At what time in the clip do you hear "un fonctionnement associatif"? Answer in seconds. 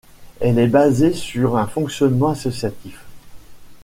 1.57-3.05